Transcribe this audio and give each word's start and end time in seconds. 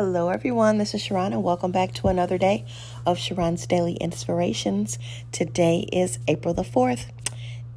Hello, 0.00 0.28
everyone. 0.28 0.78
This 0.78 0.94
is 0.94 1.02
Sharon, 1.02 1.32
and 1.32 1.42
welcome 1.42 1.72
back 1.72 1.92
to 1.94 2.06
another 2.06 2.38
day 2.38 2.64
of 3.04 3.18
Sharon's 3.18 3.66
Daily 3.66 3.94
Inspirations. 3.94 4.96
Today 5.32 5.88
is 5.92 6.20
April 6.28 6.54
the 6.54 6.62
4th, 6.62 7.06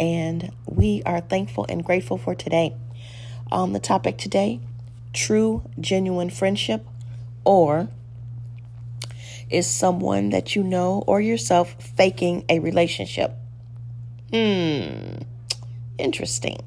and 0.00 0.50
we 0.66 1.00
are 1.06 1.20
thankful 1.20 1.64
and 1.68 1.84
grateful 1.84 2.18
for 2.18 2.34
today. 2.34 2.74
On 3.52 3.72
the 3.72 3.78
topic 3.78 4.18
today 4.18 4.58
true, 5.12 5.62
genuine 5.78 6.28
friendship, 6.28 6.84
or 7.44 7.86
is 9.48 9.68
someone 9.68 10.30
that 10.30 10.56
you 10.56 10.64
know 10.64 11.04
or 11.06 11.20
yourself 11.20 11.76
faking 11.80 12.44
a 12.48 12.58
relationship? 12.58 13.36
Hmm, 14.32 15.22
interesting. 15.98 16.58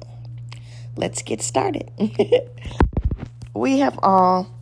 Let's 0.96 1.20
get 1.20 1.42
started. 1.42 1.90
we 3.54 3.80
have 3.80 3.98
all 4.02 4.61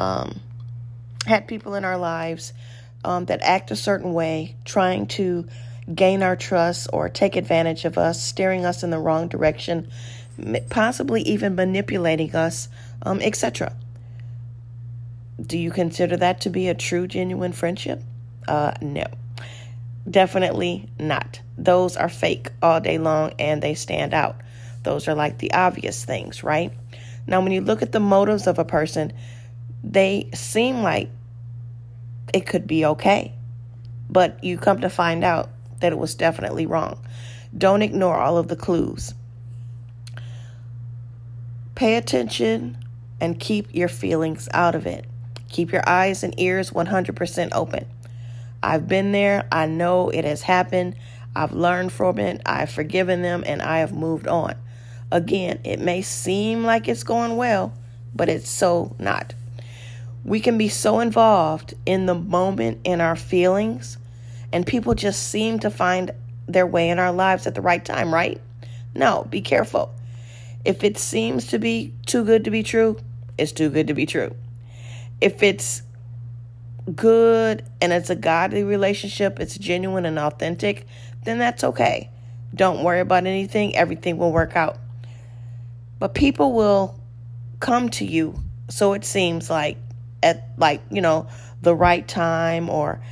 um, 0.00 0.40
had 1.26 1.46
people 1.46 1.74
in 1.74 1.84
our 1.84 1.98
lives 1.98 2.52
um, 3.04 3.26
that 3.26 3.42
act 3.42 3.70
a 3.70 3.76
certain 3.76 4.14
way, 4.14 4.56
trying 4.64 5.06
to 5.06 5.46
gain 5.94 6.22
our 6.22 6.36
trust 6.36 6.88
or 6.92 7.08
take 7.08 7.36
advantage 7.36 7.84
of 7.84 7.98
us, 7.98 8.22
steering 8.22 8.64
us 8.64 8.82
in 8.82 8.90
the 8.90 8.98
wrong 8.98 9.28
direction, 9.28 9.90
possibly 10.70 11.22
even 11.22 11.54
manipulating 11.54 12.34
us, 12.34 12.68
um, 13.02 13.20
etc. 13.20 13.74
Do 15.40 15.58
you 15.58 15.70
consider 15.70 16.16
that 16.16 16.42
to 16.42 16.50
be 16.50 16.68
a 16.68 16.74
true, 16.74 17.06
genuine 17.06 17.52
friendship? 17.52 18.02
Uh, 18.48 18.72
no, 18.80 19.04
definitely 20.10 20.88
not. 20.98 21.40
Those 21.58 21.96
are 21.96 22.08
fake 22.08 22.50
all 22.62 22.80
day 22.80 22.98
long 22.98 23.32
and 23.38 23.62
they 23.62 23.74
stand 23.74 24.14
out. 24.14 24.36
Those 24.82 25.08
are 25.08 25.14
like 25.14 25.38
the 25.38 25.52
obvious 25.52 26.04
things, 26.04 26.42
right? 26.42 26.72
Now, 27.26 27.42
when 27.42 27.52
you 27.52 27.60
look 27.60 27.82
at 27.82 27.92
the 27.92 28.00
motives 28.00 28.46
of 28.46 28.58
a 28.58 28.64
person, 28.64 29.12
they 29.82 30.30
seem 30.34 30.82
like 30.82 31.10
it 32.32 32.46
could 32.46 32.66
be 32.66 32.84
okay. 32.84 33.34
But 34.08 34.42
you 34.42 34.58
come 34.58 34.80
to 34.80 34.90
find 34.90 35.24
out 35.24 35.50
that 35.80 35.92
it 35.92 35.98
was 35.98 36.14
definitely 36.14 36.66
wrong. 36.66 37.00
Don't 37.56 37.82
ignore 37.82 38.16
all 38.16 38.38
of 38.38 38.48
the 38.48 38.56
clues. 38.56 39.14
Pay 41.74 41.96
attention 41.96 42.76
and 43.20 43.40
keep 43.40 43.74
your 43.74 43.88
feelings 43.88 44.48
out 44.52 44.74
of 44.74 44.86
it. 44.86 45.06
Keep 45.48 45.72
your 45.72 45.88
eyes 45.88 46.22
and 46.22 46.38
ears 46.38 46.70
100% 46.70 47.48
open. 47.52 47.86
I've 48.62 48.86
been 48.86 49.12
there. 49.12 49.48
I 49.50 49.66
know 49.66 50.10
it 50.10 50.24
has 50.24 50.42
happened. 50.42 50.96
I've 51.34 51.52
learned 51.52 51.92
from 51.92 52.18
it. 52.18 52.42
I've 52.44 52.70
forgiven 52.70 53.22
them 53.22 53.42
and 53.46 53.62
I 53.62 53.78
have 53.78 53.92
moved 53.92 54.28
on. 54.28 54.54
Again, 55.10 55.60
it 55.64 55.80
may 55.80 56.02
seem 56.02 56.64
like 56.64 56.86
it's 56.88 57.02
going 57.02 57.36
well, 57.36 57.72
but 58.14 58.28
it's 58.28 58.48
so 58.48 58.94
not. 58.98 59.34
We 60.24 60.40
can 60.40 60.58
be 60.58 60.68
so 60.68 61.00
involved 61.00 61.74
in 61.86 62.06
the 62.06 62.14
moment 62.14 62.80
in 62.84 63.00
our 63.00 63.16
feelings, 63.16 63.98
and 64.52 64.66
people 64.66 64.94
just 64.94 65.28
seem 65.28 65.58
to 65.60 65.70
find 65.70 66.12
their 66.46 66.66
way 66.66 66.90
in 66.90 66.98
our 66.98 67.12
lives 67.12 67.46
at 67.46 67.54
the 67.54 67.60
right 67.60 67.84
time, 67.84 68.12
right? 68.12 68.40
No, 68.94 69.26
be 69.30 69.40
careful. 69.40 69.94
If 70.64 70.84
it 70.84 70.98
seems 70.98 71.46
to 71.48 71.58
be 71.58 71.94
too 72.06 72.24
good 72.24 72.44
to 72.44 72.50
be 72.50 72.62
true, 72.62 72.98
it's 73.38 73.52
too 73.52 73.70
good 73.70 73.86
to 73.86 73.94
be 73.94 74.04
true. 74.04 74.34
If 75.20 75.42
it's 75.42 75.82
good 76.94 77.64
and 77.80 77.92
it's 77.92 78.10
a 78.10 78.16
godly 78.16 78.64
relationship, 78.64 79.40
it's 79.40 79.56
genuine 79.56 80.04
and 80.04 80.18
authentic, 80.18 80.86
then 81.24 81.38
that's 81.38 81.64
okay. 81.64 82.10
Don't 82.54 82.82
worry 82.82 83.00
about 83.00 83.26
anything, 83.26 83.76
everything 83.76 84.18
will 84.18 84.32
work 84.32 84.56
out. 84.56 84.78
But 85.98 86.14
people 86.14 86.52
will 86.52 86.98
come 87.60 87.88
to 87.90 88.04
you, 88.04 88.34
so 88.68 88.92
it 88.94 89.04
seems 89.04 89.48
like, 89.48 89.78
at 90.22 90.48
like, 90.56 90.82
you 90.90 91.00
know, 91.00 91.28
the 91.62 91.74
right 91.74 92.06
time 92.06 92.68
or 92.68 93.02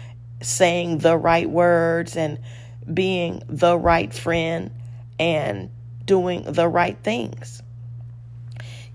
saying 0.40 0.98
the 0.98 1.16
right 1.16 1.48
words 1.48 2.16
and 2.16 2.38
being 2.92 3.42
the 3.48 3.76
right 3.76 4.12
friend 4.12 4.70
and 5.18 5.70
doing 6.04 6.42
the 6.44 6.68
right 6.68 6.96
things. 7.02 7.62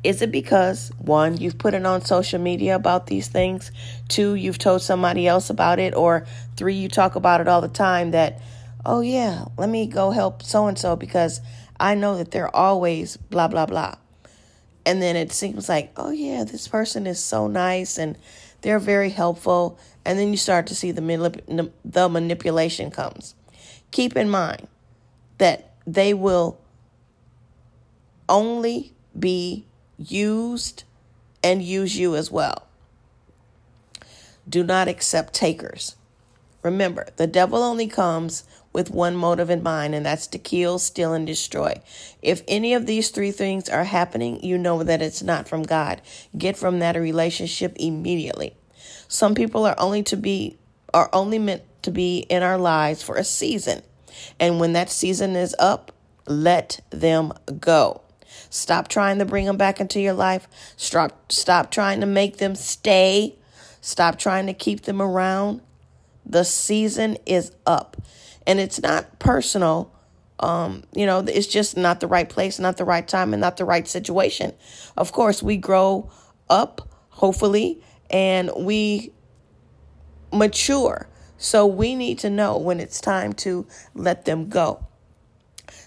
Is 0.04 0.22
it 0.22 0.32
because 0.32 0.92
one, 0.98 1.38
you've 1.38 1.58
put 1.58 1.74
it 1.74 1.86
on 1.86 2.04
social 2.04 2.40
media 2.40 2.76
about 2.76 3.08
these 3.08 3.30
things, 3.30 3.72
two, 4.10 4.36
you've 4.36 4.58
told 4.58 4.82
somebody 4.82 5.28
else 5.28 5.50
about 5.50 5.80
it, 5.80 5.96
or 5.96 6.26
three, 6.58 6.76
you 6.76 6.90
talk 6.90 7.16
about 7.16 7.40
it 7.40 7.48
all 7.48 7.62
the 7.62 7.70
time 7.70 8.12
that, 8.12 8.42
oh 8.86 9.00
yeah, 9.00 9.46
let 9.58 9.70
me 9.70 9.88
go 9.88 10.12
help 10.12 10.44
so 10.44 10.68
and 10.68 10.78
so 10.78 10.98
because 10.98 11.40
I 11.80 11.96
know 11.96 12.18
that 12.18 12.32
they're 12.32 12.54
always 12.54 13.16
blah, 13.16 13.48
blah, 13.48 13.66
blah. 13.66 13.96
And 14.86 15.02
then 15.02 15.16
it 15.16 15.32
seems 15.32 15.70
like, 15.70 15.92
oh, 15.96 16.12
yeah, 16.12 16.44
this 16.44 16.68
person 16.68 17.08
is 17.08 17.24
so 17.24 17.48
nice 17.48 17.98
and 17.98 18.18
they're 18.62 18.80
very 18.80 19.10
helpful. 19.10 19.80
And 20.04 20.20
then 20.20 20.32
you 20.32 20.38
start 20.38 20.68
to 20.68 20.76
see 20.76 20.92
the, 20.92 21.02
manip- 21.02 21.72
the 21.86 22.10
manipulation 22.10 22.92
comes. 22.92 23.36
Keep 23.92 24.18
in 24.18 24.30
mind 24.30 24.68
that 25.38 25.74
they 25.88 26.14
will 26.14 26.60
only 28.28 28.94
be 29.18 29.66
used 29.98 30.84
and 31.44 31.62
use 31.62 31.98
you 31.98 32.16
as 32.16 32.32
well. 32.32 32.68
Do 34.48 34.64
not 34.64 34.88
accept 34.88 35.34
takers. 35.34 35.96
Remember, 36.64 37.08
the 37.18 37.28
devil 37.28 37.62
only 37.62 37.88
comes 37.88 38.46
with 38.72 38.90
one 38.90 39.16
motive 39.16 39.50
in 39.50 39.62
mind, 39.62 39.94
and 39.94 40.06
that's 40.06 40.28
to 40.28 40.40
kill, 40.40 40.80
steal, 40.80 41.14
and 41.14 41.28
destroy. 41.28 41.80
If 42.22 42.42
any 42.48 42.74
of 42.74 42.88
these 42.88 43.10
three 43.10 43.32
things 43.32 43.70
are 43.70 43.84
happening, 43.84 44.44
you 44.44 44.58
know 44.58 44.82
that 44.84 45.02
it's 45.02 45.22
not 45.22 45.48
from 45.48 45.64
God. 45.64 46.02
Get 46.36 46.58
from 46.58 46.80
that 46.80 46.96
relationship 46.96 47.74
immediately. 47.76 48.56
Some 49.08 49.36
people 49.36 49.66
are 49.66 49.76
only 49.78 50.02
to 50.04 50.18
be 50.18 50.58
are 50.94 51.10
only 51.12 51.40
meant 51.40 51.64
to 51.84 51.92
be 51.92 52.20
in 52.30 52.44
our 52.44 52.58
lives 52.58 53.02
for 53.02 53.16
a 53.16 53.24
season. 53.24 53.82
And 54.40 54.60
when 54.60 54.74
that 54.74 54.90
season 54.90 55.36
is 55.36 55.56
up, 55.58 55.92
let 56.28 56.80
them 56.92 57.34
go. 57.60 58.02
Stop 58.50 58.88
trying 58.88 59.20
to 59.20 59.26
bring 59.26 59.46
them 59.46 59.58
back 59.58 59.80
into 59.80 60.00
your 60.00 60.14
life. 60.14 60.48
Stop 60.78 61.32
stop 61.32 61.72
trying 61.72 62.00
to 62.00 62.06
make 62.06 62.38
them 62.38 62.56
stay. 62.56 63.36
Stop 63.82 64.18
trying 64.18 64.48
to 64.48 64.54
keep 64.54 64.84
them 64.84 65.02
around. 65.02 65.62
The 66.26 66.44
season 66.44 67.18
is 67.26 67.52
up 67.66 67.98
and 68.46 68.60
it's 68.60 68.82
not 68.82 69.20
personal. 69.20 69.92
Um, 70.40 70.84
you 70.94 71.06
know, 71.06 71.20
it's 71.20 71.48
just 71.48 71.78
not 71.78 72.00
the 72.00 72.08
right 72.08 72.28
place, 72.28 72.60
not 72.60 72.78
the 72.78 72.86
right 72.86 73.08
time, 73.08 73.34
and 73.34 73.42
not 73.42 73.58
the 73.58 73.66
right 73.66 73.88
situation. 73.88 74.54
Of 74.98 75.12
course, 75.12 75.42
we 75.42 75.58
grow 75.58 76.12
up, 76.50 76.90
hopefully, 77.10 77.82
and 78.10 78.52
we 78.58 79.12
mature. 80.32 81.08
So 81.38 81.66
we 81.66 81.96
need 81.96 82.20
to 82.20 82.30
know 82.30 82.58
when 82.58 82.80
it's 82.80 83.00
time 83.00 83.34
to 83.34 83.68
let 83.94 84.26
them 84.26 84.50
go. 84.50 84.86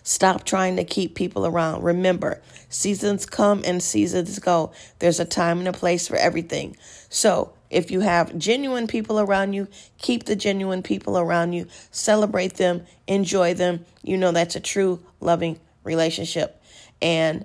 Stop 0.02 0.44
trying 0.44 0.76
to 0.76 0.84
keep 0.84 1.14
people 1.14 1.46
around. 1.46 1.82
Remember, 1.82 2.40
seasons 2.68 3.26
come 3.26 3.62
and 3.64 3.82
seasons 3.82 4.38
go. 4.38 4.72
There's 4.98 5.20
a 5.20 5.24
time 5.24 5.58
and 5.58 5.68
a 5.68 5.72
place 5.72 6.08
for 6.08 6.16
everything. 6.16 6.76
So 7.08 7.52
if 7.70 7.90
you 7.90 8.00
have 8.00 8.36
genuine 8.38 8.86
people 8.86 9.18
around 9.18 9.52
you, 9.52 9.68
keep 9.98 10.24
the 10.24 10.36
genuine 10.36 10.82
people 10.82 11.18
around 11.18 11.52
you, 11.52 11.66
celebrate 11.90 12.54
them, 12.54 12.86
enjoy 13.06 13.54
them. 13.54 13.84
You 14.02 14.16
know 14.16 14.32
that's 14.32 14.56
a 14.56 14.60
true 14.60 15.00
loving 15.20 15.58
relationship. 15.84 16.62
And 17.02 17.44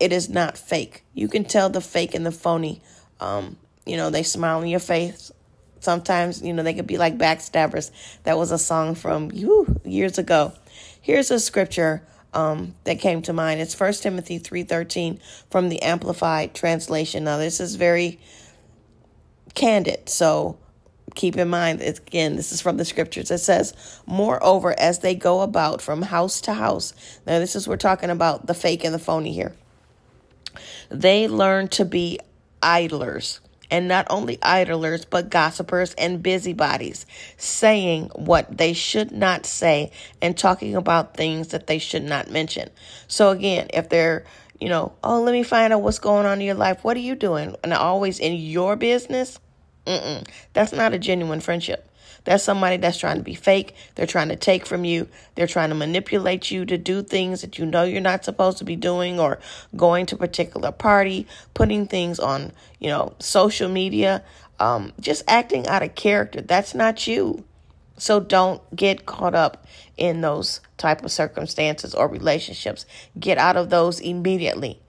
it 0.00 0.12
is 0.12 0.28
not 0.28 0.58
fake. 0.58 1.04
You 1.14 1.28
can 1.28 1.44
tell 1.44 1.70
the 1.70 1.80
fake 1.80 2.14
and 2.14 2.26
the 2.26 2.32
phony. 2.32 2.82
Um, 3.20 3.56
you 3.86 3.96
know, 3.96 4.10
they 4.10 4.22
smile 4.22 4.62
in 4.62 4.68
your 4.68 4.80
face. 4.80 5.30
Sometimes, 5.80 6.42
you 6.42 6.52
know, 6.52 6.62
they 6.62 6.74
could 6.74 6.86
be 6.86 6.98
like 6.98 7.18
backstabbers. 7.18 7.90
That 8.24 8.38
was 8.38 8.50
a 8.50 8.58
song 8.58 8.94
from 8.94 9.30
you 9.32 9.80
years 9.84 10.18
ago. 10.18 10.52
Here's 11.00 11.30
a 11.30 11.38
scripture 11.38 12.02
um, 12.32 12.74
that 12.84 12.98
came 12.98 13.22
to 13.22 13.32
mind. 13.32 13.60
It's 13.60 13.74
First 13.74 14.02
Timothy 14.02 14.40
3.13 14.40 15.20
from 15.50 15.68
the 15.68 15.82
Amplified 15.82 16.54
Translation. 16.54 17.24
Now, 17.24 17.36
this 17.36 17.60
is 17.60 17.76
very 17.76 18.18
candid. 19.54 20.08
So 20.08 20.58
keep 21.14 21.36
in 21.36 21.48
mind, 21.48 21.80
again, 21.80 22.36
this 22.36 22.52
is 22.52 22.60
from 22.60 22.76
the 22.76 22.84
scriptures. 22.84 23.30
It 23.30 23.38
says, 23.38 24.02
Moreover, 24.06 24.74
as 24.78 25.00
they 25.00 25.14
go 25.14 25.40
about 25.40 25.80
from 25.80 26.02
house 26.02 26.40
to 26.42 26.54
house, 26.54 26.92
now 27.26 27.38
this 27.38 27.56
is, 27.56 27.68
we're 27.68 27.76
talking 27.76 28.10
about 28.10 28.46
the 28.46 28.54
fake 28.54 28.84
and 28.84 28.94
the 28.94 28.98
phony 28.98 29.32
here, 29.32 29.54
they 30.90 31.28
learn 31.28 31.68
to 31.68 31.84
be 31.84 32.18
idlers. 32.62 33.40
And 33.70 33.88
not 33.88 34.06
only 34.10 34.38
idlers, 34.40 35.04
but 35.04 35.30
gossipers 35.30 35.94
and 35.94 36.22
busybodies, 36.22 37.06
saying 37.38 38.10
what 38.14 38.56
they 38.56 38.72
should 38.72 39.10
not 39.10 39.46
say 39.46 39.90
and 40.22 40.36
talking 40.36 40.76
about 40.76 41.16
things 41.16 41.48
that 41.48 41.66
they 41.66 41.78
should 41.78 42.04
not 42.04 42.30
mention. 42.30 42.68
So, 43.08 43.30
again, 43.30 43.68
if 43.72 43.88
they're 43.88 44.26
you 44.60 44.68
know, 44.68 44.92
oh, 45.02 45.20
let 45.22 45.32
me 45.32 45.42
find 45.42 45.72
out 45.72 45.82
what's 45.82 45.98
going 45.98 46.26
on 46.26 46.40
in 46.40 46.46
your 46.46 46.54
life. 46.54 46.84
What 46.84 46.96
are 46.96 47.00
you 47.00 47.16
doing? 47.16 47.56
And 47.64 47.72
always 47.72 48.18
in 48.18 48.34
your 48.34 48.76
business. 48.76 49.38
Mm-mm. 49.86 50.26
That's 50.52 50.72
not 50.72 50.94
a 50.94 50.98
genuine 50.98 51.40
friendship. 51.40 51.90
That's 52.24 52.42
somebody 52.42 52.78
that's 52.78 52.98
trying 52.98 53.18
to 53.18 53.22
be 53.22 53.34
fake. 53.34 53.74
They're 53.94 54.06
trying 54.06 54.30
to 54.30 54.36
take 54.36 54.66
from 54.66 54.84
you. 54.84 55.08
They're 55.34 55.46
trying 55.46 55.68
to 55.68 55.74
manipulate 55.74 56.50
you 56.50 56.64
to 56.66 56.78
do 56.78 57.02
things 57.02 57.42
that 57.42 57.58
you 57.58 57.66
know 57.66 57.82
you're 57.84 58.00
not 58.00 58.24
supposed 58.24 58.58
to 58.58 58.64
be 58.64 58.76
doing 58.76 59.20
or 59.20 59.38
going 59.76 60.06
to 60.06 60.14
a 60.14 60.18
particular 60.18 60.72
party, 60.72 61.26
putting 61.52 61.86
things 61.86 62.18
on, 62.18 62.52
you 62.78 62.88
know, 62.88 63.14
social 63.18 63.68
media, 63.68 64.24
um, 64.58 64.92
just 65.00 65.22
acting 65.28 65.66
out 65.66 65.82
of 65.82 65.94
character. 65.94 66.40
That's 66.40 66.74
not 66.74 67.06
you. 67.06 67.44
So 67.98 68.20
don't 68.20 68.60
get 68.74 69.06
caught 69.06 69.34
up 69.34 69.66
in 69.96 70.20
those 70.20 70.60
type 70.78 71.04
of 71.04 71.12
circumstances 71.12 71.94
or 71.94 72.08
relationships. 72.08 72.86
Get 73.18 73.38
out 73.38 73.56
of 73.56 73.70
those 73.70 74.00
immediately. 74.00 74.80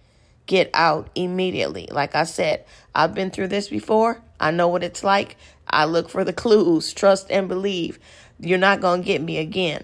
Get 0.47 0.69
out 0.73 1.09
immediately. 1.15 1.87
Like 1.91 2.15
I 2.15 2.23
said, 2.23 2.65
I've 2.93 3.13
been 3.13 3.29
through 3.29 3.49
this 3.49 3.67
before. 3.67 4.21
I 4.39 4.51
know 4.51 4.67
what 4.67 4.83
it's 4.83 5.03
like. 5.03 5.37
I 5.67 5.85
look 5.85 6.09
for 6.09 6.23
the 6.23 6.33
clues, 6.33 6.93
trust 6.93 7.27
and 7.31 7.47
believe. 7.47 7.99
You're 8.39 8.57
not 8.57 8.81
going 8.81 9.01
to 9.01 9.05
get 9.05 9.21
me 9.21 9.37
again. 9.37 9.83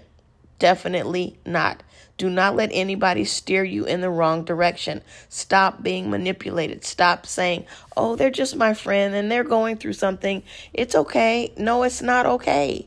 Definitely 0.58 1.38
not. 1.44 1.82
Do 2.18 2.30
not 2.30 2.54
let 2.54 2.70
anybody 2.72 3.24
steer 3.24 3.64
you 3.64 3.84
in 3.84 4.00
the 4.00 4.10
wrong 4.10 4.44
direction. 4.44 5.02
Stop 5.28 5.82
being 5.82 6.10
manipulated. 6.10 6.84
Stop 6.84 7.26
saying, 7.26 7.66
oh, 7.96 8.14
they're 8.14 8.30
just 8.30 8.54
my 8.54 8.74
friend 8.74 9.14
and 9.14 9.30
they're 9.30 9.42
going 9.42 9.76
through 9.76 9.94
something. 9.94 10.42
It's 10.72 10.94
okay. 10.94 11.52
No, 11.56 11.82
it's 11.82 12.02
not 12.02 12.26
okay. 12.26 12.86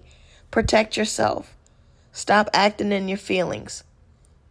Protect 0.51 0.95
yourself. 0.95 1.53
Stop 2.13 2.49
acting 2.53 2.93
in 2.93 3.09
your 3.09 3.17
feelings. 3.17 3.83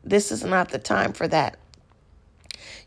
This 0.02 0.30
is 0.30 0.44
not 0.44 0.68
the 0.68 0.78
time 0.78 1.14
for 1.14 1.26
that. 1.28 1.56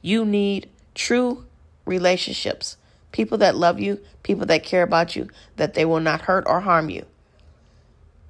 You 0.04 0.24
need 0.24 0.70
true 0.94 1.46
relationships. 1.86 2.78
People 3.12 3.40
that 3.40 3.56
love 3.56 3.80
you, 3.80 4.00
people 4.24 4.46
that 4.48 4.64
care 4.64 4.84
about 4.84 5.16
you, 5.16 5.30
that 5.56 5.74
they 5.74 5.86
will 5.86 6.00
not 6.00 6.22
hurt 6.22 6.44
or 6.48 6.62
harm 6.62 6.90
you. 6.90 7.06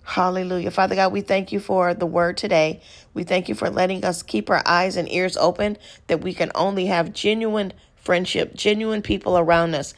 Hallelujah. 0.04 0.72
Father 0.72 0.96
God, 0.96 1.12
we 1.12 1.20
thank 1.20 1.52
you 1.52 1.60
for 1.60 1.94
the 1.94 2.06
word 2.06 2.38
today. 2.38 2.82
We 3.14 3.26
thank 3.26 3.50
you 3.50 3.56
for 3.56 3.70
letting 3.70 4.06
us 4.06 4.24
keep 4.24 4.50
our 4.50 4.64
eyes 4.66 4.96
and 4.96 5.12
ears 5.12 5.36
open 5.36 5.78
that 6.08 6.22
we 6.22 6.34
can 6.34 6.50
only 6.56 6.86
have 6.86 7.12
genuine 7.12 7.74
friendship, 7.98 8.56
genuine 8.56 9.02
people 9.02 9.38
around 9.38 9.76
us. 9.76 9.94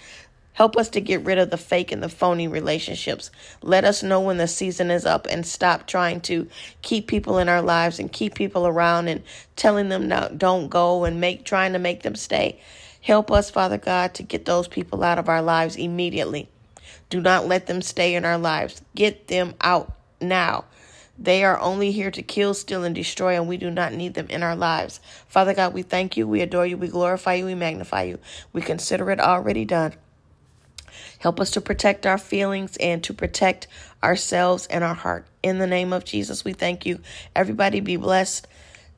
Help 0.53 0.75
us 0.77 0.89
to 0.89 0.99
get 0.99 1.23
rid 1.23 1.37
of 1.37 1.51
the 1.51 1.57
fake 1.57 1.91
and 1.91 2.01
the 2.01 2.09
phony 2.09 2.47
relationships. 2.47 3.29
Let 3.61 3.85
us 3.85 4.01
know 4.01 4.19
when 4.19 4.37
the 4.37 4.47
season 4.47 4.89
is 4.89 5.05
up 5.05 5.27
and 5.29 5.45
stop 5.45 5.85
trying 5.85 6.21
to 6.21 6.47
keep 6.81 7.07
people 7.07 7.37
in 7.37 7.47
our 7.47 7.61
lives 7.61 7.99
and 7.99 8.11
keep 8.11 8.33
people 8.33 8.65
around 8.65 9.09
and 9.09 9.21
telling 9.55 9.89
them 9.89 10.07
no, 10.07 10.29
don't 10.35 10.69
go 10.69 11.05
and 11.05 11.21
make 11.21 11.45
trying 11.45 11.73
to 11.73 11.79
make 11.79 12.01
them 12.01 12.15
stay. 12.15 12.59
Help 13.01 13.31
us, 13.31 13.49
Father 13.49 13.77
God, 13.77 14.13
to 14.15 14.23
get 14.23 14.45
those 14.45 14.67
people 14.67 15.03
out 15.03 15.19
of 15.19 15.29
our 15.29 15.41
lives 15.41 15.75
immediately. 15.75 16.49
Do 17.09 17.21
not 17.21 17.47
let 17.47 17.67
them 17.67 17.81
stay 17.81 18.15
in 18.15 18.25
our 18.25 18.37
lives. 18.37 18.81
Get 18.95 19.27
them 19.27 19.55
out 19.61 19.93
now. 20.21 20.65
They 21.17 21.43
are 21.43 21.59
only 21.59 21.91
here 21.91 22.11
to 22.11 22.21
kill, 22.21 22.53
steal, 22.53 22.83
and 22.83 22.95
destroy, 22.95 23.35
and 23.35 23.47
we 23.47 23.57
do 23.57 23.69
not 23.69 23.93
need 23.93 24.13
them 24.13 24.27
in 24.29 24.41
our 24.41 24.55
lives. 24.55 25.01
Father 25.27 25.53
God, 25.53 25.73
we 25.73 25.81
thank 25.81 26.15
you, 26.15 26.25
we 26.27 26.41
adore 26.41 26.65
you, 26.65 26.77
we 26.77 26.87
glorify 26.87 27.33
you, 27.33 27.45
we 27.45 27.55
magnify 27.55 28.03
you. 28.03 28.19
We 28.53 28.61
consider 28.61 29.11
it 29.11 29.19
already 29.19 29.65
done. 29.65 29.95
Help 31.19 31.41
us 31.41 31.51
to 31.51 31.61
protect 31.61 32.05
our 32.05 32.17
feelings 32.17 32.77
and 32.77 33.03
to 33.03 33.13
protect 33.13 33.67
ourselves 34.01 34.65
and 34.67 34.83
our 34.83 34.95
heart. 34.95 35.27
In 35.43 35.57
the 35.57 35.67
name 35.67 35.91
of 35.91 36.05
Jesus, 36.05 36.45
we 36.45 36.53
thank 36.53 36.85
you. 36.85 36.99
Everybody 37.35 37.81
be 37.81 37.97
blessed. 37.97 38.47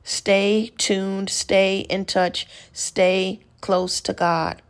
Stay 0.04 0.72
tuned, 0.78 1.28
stay 1.28 1.80
in 1.80 2.04
touch, 2.04 2.46
stay 2.72 3.40
close 3.62 4.02
to 4.02 4.12
God. 4.12 4.60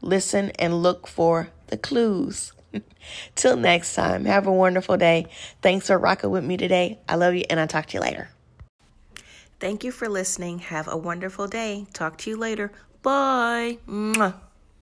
Listen 0.00 0.50
and 0.58 0.82
look 0.82 1.06
for 1.06 1.50
the 1.66 1.76
clues. 1.76 2.52
Till 3.34 3.56
next 3.56 3.94
time, 3.94 4.24
have 4.24 4.46
a 4.46 4.52
wonderful 4.52 4.96
day. 4.96 5.26
Thanks 5.60 5.88
for 5.88 5.98
rocking 5.98 6.30
with 6.30 6.44
me 6.44 6.56
today. 6.56 6.98
I 7.06 7.16
love 7.16 7.34
you, 7.34 7.44
and 7.50 7.60
I'll 7.60 7.68
talk 7.68 7.86
to 7.86 7.98
you 7.98 8.00
later. 8.00 8.30
Thank 9.60 9.84
you 9.84 9.90
for 9.90 10.08
listening. 10.08 10.60
Have 10.60 10.88
a 10.88 10.96
wonderful 10.96 11.46
day. 11.46 11.86
Talk 11.92 12.16
to 12.18 12.30
you 12.30 12.36
later. 12.36 12.72
Bye. 13.02 13.78
Mwah. 13.86 14.34